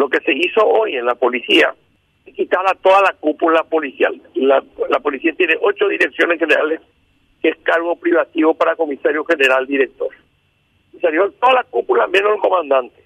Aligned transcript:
Lo 0.00 0.08
que 0.08 0.20
se 0.20 0.32
hizo 0.32 0.66
hoy 0.66 0.96
en 0.96 1.04
la 1.04 1.14
policía 1.14 1.74
es 2.24 2.34
quitar 2.34 2.66
a 2.66 2.72
toda 2.72 3.02
la 3.02 3.12
cúpula 3.20 3.62
policial. 3.64 4.18
La, 4.34 4.62
policía 5.02 5.34
tiene 5.36 5.58
ocho 5.60 5.88
direcciones 5.88 6.38
generales, 6.38 6.80
que 7.42 7.50
es 7.50 7.58
cargo 7.58 7.94
privativo 7.96 8.54
para 8.54 8.76
comisario 8.76 9.22
general, 9.26 9.66
director. 9.66 10.08
Y 10.94 11.00
salió 11.00 11.30
toda 11.32 11.52
la 11.52 11.64
cúpula 11.64 12.06
menos 12.06 12.32
el 12.36 12.40
comandante. 12.40 12.96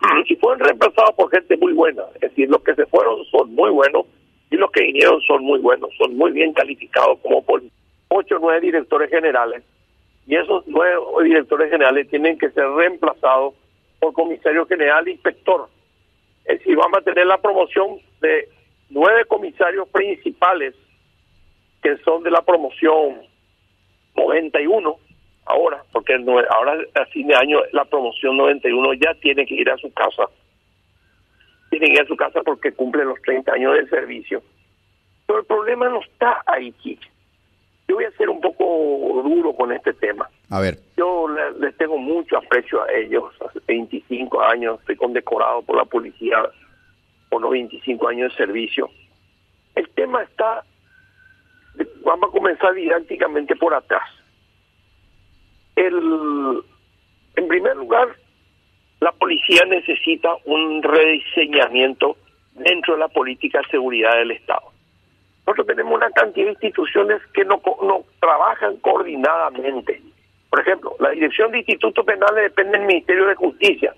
Y 0.26 0.34
fueron 0.36 0.60
reemplazados 0.60 1.14
por 1.14 1.30
gente 1.30 1.58
muy 1.58 1.74
buena. 1.74 2.04
Es 2.14 2.22
decir, 2.22 2.48
los 2.48 2.62
que 2.62 2.74
se 2.74 2.86
fueron 2.86 3.22
son 3.26 3.54
muy 3.54 3.68
buenos 3.68 4.06
y 4.50 4.56
los 4.56 4.70
que 4.70 4.82
vinieron 4.82 5.20
son 5.20 5.44
muy 5.44 5.60
buenos, 5.60 5.90
son 5.98 6.16
muy 6.16 6.32
bien 6.32 6.54
calificados 6.54 7.18
como 7.18 7.44
por 7.44 7.62
ocho 8.08 8.36
o 8.36 8.38
nueve 8.38 8.62
directores 8.62 9.10
generales. 9.10 9.62
Y 10.26 10.36
esos 10.36 10.64
nueve 10.68 10.96
directores 11.22 11.70
generales 11.70 12.08
tienen 12.08 12.38
que 12.38 12.48
ser 12.48 12.66
reemplazados 12.70 13.52
por 14.00 14.14
comisario 14.14 14.64
general 14.64 15.06
inspector. 15.06 15.68
Es 16.44 16.58
decir, 16.58 16.76
vamos 16.76 16.98
a 16.98 17.02
tener 17.02 17.26
la 17.26 17.38
promoción 17.38 17.98
de 18.20 18.48
nueve 18.90 19.24
comisarios 19.26 19.88
principales 19.88 20.74
que 21.82 21.96
son 21.98 22.22
de 22.22 22.30
la 22.30 22.42
promoción 22.42 23.22
91 24.16 24.96
ahora, 25.46 25.82
porque 25.92 26.14
ahora 26.50 26.78
a 26.94 27.04
fin 27.06 27.26
de 27.26 27.34
año 27.34 27.58
la 27.72 27.84
promoción 27.84 28.36
91 28.36 28.94
ya 28.94 29.14
tiene 29.20 29.46
que 29.46 29.54
ir 29.54 29.70
a 29.70 29.76
su 29.76 29.92
casa. 29.92 30.24
Tiene 31.70 31.86
que 31.86 31.92
ir 31.92 32.00
a 32.00 32.06
su 32.06 32.16
casa 32.16 32.40
porque 32.44 32.72
cumple 32.72 33.04
los 33.04 33.20
30 33.22 33.52
años 33.52 33.74
de 33.74 33.88
servicio. 33.88 34.42
Pero 35.26 35.40
el 35.40 35.46
problema 35.46 35.88
no 35.88 36.00
está 36.00 36.42
ahí, 36.46 36.74
Yo 37.88 37.96
voy 37.96 38.04
a 38.04 38.10
ser 38.12 38.28
un 38.28 38.40
poco 38.40 39.22
duro 39.22 39.54
con 39.54 39.72
este 39.72 39.92
tema. 39.94 40.28
A 40.50 40.60
ver. 40.60 40.78
Mucho 42.14 42.38
aprecio 42.38 42.82
a 42.82 42.92
ellos. 42.92 43.24
Hace 43.40 43.60
25 43.66 44.40
años 44.42 44.80
estoy 44.80 44.96
condecorado 44.96 45.62
por 45.62 45.76
la 45.76 45.84
policía 45.84 46.36
por 47.28 47.42
los 47.42 47.50
25 47.50 48.08
años 48.08 48.30
de 48.32 48.36
servicio. 48.36 48.88
El 49.74 49.88
tema 49.90 50.22
está, 50.22 50.64
vamos 52.04 52.28
a 52.28 52.32
comenzar 52.32 52.72
didácticamente 52.74 53.56
por 53.56 53.74
atrás 53.74 54.04
el, 55.76 56.62
en 57.36 57.48
primer 57.48 57.76
lugar, 57.76 58.08
la 59.00 59.12
policía 59.12 59.64
necesita 59.66 60.34
un 60.44 60.82
rediseñamiento 60.82 62.16
dentro 62.52 62.94
de 62.94 63.00
la 63.00 63.08
política 63.08 63.58
de 63.58 63.70
seguridad 63.70 64.14
del 64.16 64.32
Estado. 64.32 64.72
Nosotros 65.46 65.66
tenemos 65.66 65.94
una 65.94 66.10
cantidad 66.10 66.46
de 66.46 66.52
instituciones 66.52 67.20
que 67.34 67.44
no, 67.44 67.60
no 67.82 68.04
trabajan 68.20 68.76
coordinadamente. 68.78 70.00
Por 70.54 70.60
ejemplo, 70.60 70.94
la 71.00 71.10
dirección 71.10 71.50
de 71.50 71.58
institutos 71.58 72.06
penales 72.06 72.44
depende 72.44 72.78
del 72.78 72.86
Ministerio 72.86 73.26
de 73.26 73.34
Justicia. 73.34 73.92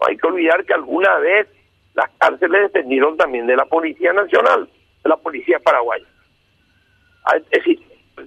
No 0.00 0.08
hay 0.08 0.16
que 0.16 0.26
olvidar 0.26 0.64
que 0.64 0.72
alguna 0.72 1.18
vez 1.18 1.46
las 1.92 2.08
cárceles 2.16 2.62
dependieron 2.62 3.14
también 3.18 3.46
de 3.46 3.54
la 3.54 3.66
Policía 3.66 4.14
Nacional, 4.14 4.70
de 5.04 5.08
la 5.10 5.18
Policía 5.18 5.58
Paraguaya. 5.58 6.06
Ah, 7.26 7.36
es 7.36 7.50
decir, 7.50 7.78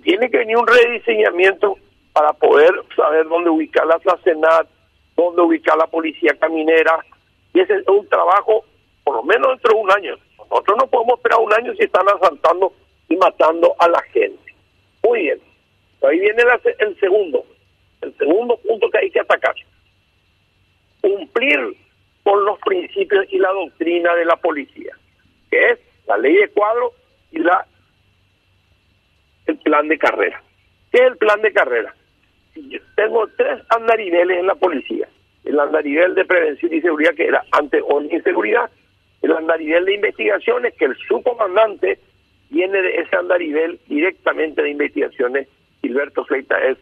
tiene 0.03 0.29
que 0.29 0.37
venir 0.37 0.57
un 0.57 0.67
rediseñamiento 0.67 1.75
para 2.13 2.33
poder 2.33 2.71
saber 2.95 3.27
dónde 3.27 3.49
ubicar 3.49 3.87
la 3.87 3.99
Senat, 4.23 4.67
dónde 5.15 5.41
ubicar 5.41 5.75
la 5.75 5.87
policía 5.87 6.37
caminera. 6.39 7.03
Y 7.51 7.61
ese 7.61 7.77
es 7.77 7.87
un 7.87 8.07
trabajo, 8.09 8.63
por 9.03 9.15
lo 9.15 9.23
menos 9.23 9.53
dentro 9.53 9.73
de 9.73 9.81
un 9.81 9.91
año. 9.91 10.17
Nosotros 10.37 10.77
no 10.77 10.85
podemos 10.85 11.17
esperar 11.17 11.39
un 11.39 11.51
año 11.51 11.73
si 11.73 11.85
están 11.85 12.05
asaltando 12.09 12.73
y 13.09 13.17
matando 13.17 13.73
a 13.79 13.87
la 13.87 14.03
gente. 14.13 14.53
Muy 15.03 15.21
bien. 15.21 15.39
Ahí 16.03 16.19
viene 16.19 16.43
el 16.77 16.99
segundo, 16.99 17.43
el 18.01 18.15
segundo 18.17 18.57
punto 18.57 18.89
que 18.89 18.97
hay 18.99 19.11
que 19.11 19.19
atacar. 19.19 19.55
Cumplir 21.01 21.75
con 22.23 22.45
los 22.45 22.59
principios 22.59 23.25
y 23.29 23.37
la 23.37 23.51
doctrina 23.51 24.13
de 24.15 24.25
la 24.25 24.35
policía, 24.35 24.95
que 25.49 25.71
es 25.71 25.79
la 26.07 26.17
ley 26.17 26.35
de 26.35 26.49
cuadro 26.49 26.93
y 27.31 27.39
la 27.39 27.65
el 29.47 29.57
plan 29.57 29.87
de 29.87 29.97
carrera. 29.97 30.41
¿Qué 30.91 30.99
es 30.99 31.07
el 31.07 31.17
plan 31.17 31.41
de 31.41 31.51
carrera? 31.51 31.95
tengo 32.95 33.27
tres 33.37 33.61
andariveles 33.69 34.39
en 34.39 34.47
la 34.47 34.55
policía. 34.55 35.07
El 35.43 35.59
andarivel 35.59 36.13
de 36.15 36.25
prevención 36.25 36.73
y 36.73 36.81
seguridad, 36.81 37.15
que 37.15 37.25
era 37.25 37.43
ante 37.51 37.81
o 37.81 38.01
inseguridad. 38.01 38.69
El 39.21 39.31
andarivel 39.31 39.85
de 39.85 39.95
investigaciones, 39.95 40.73
que 40.75 40.85
el 40.85 40.95
subcomandante 41.07 41.99
viene 42.49 42.81
de 42.81 42.95
ese 42.97 43.15
andarivel 43.15 43.79
directamente 43.87 44.61
de 44.61 44.69
investigaciones. 44.69 45.47
Gilberto 45.81 46.25
Fleita 46.25 46.57
es 46.63 46.77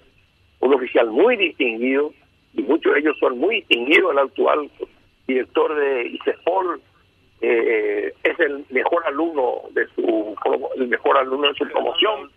un 0.59 0.73
oficial 0.73 1.09
muy 1.09 1.37
distinguido 1.37 2.13
y 2.53 2.61
muchos 2.63 2.93
de 2.93 2.99
ellos 2.99 3.17
son 3.19 3.37
muy 3.37 3.55
distinguidos. 3.57 4.11
El 4.11 4.19
actual 4.19 4.69
director 5.27 5.75
de 5.75 6.07
ICEFOL 6.07 6.81
eh, 7.41 8.13
es 8.23 8.39
el 8.39 8.65
mejor 8.69 9.05
alumno 9.05 9.61
de 9.71 9.87
su 9.95 10.35
el 10.75 10.87
mejor 10.87 11.17
alumno 11.17 11.47
de 11.47 11.53
su 11.55 11.67
promoción 11.67 12.29